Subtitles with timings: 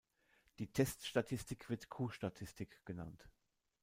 [0.57, 3.29] Die Teststatistik wird "Q-Statistik" genannt.